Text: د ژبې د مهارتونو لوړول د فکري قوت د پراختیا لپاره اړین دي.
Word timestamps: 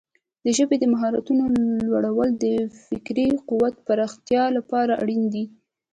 د 0.45 0.45
ژبې 0.57 0.75
د 0.79 0.85
مهارتونو 0.93 1.43
لوړول 1.85 2.29
د 2.43 2.45
فکري 2.85 3.27
قوت 3.49 3.73
د 3.79 3.83
پراختیا 3.87 4.43
لپاره 4.57 4.93
اړین 5.03 5.23
دي. 5.33 5.45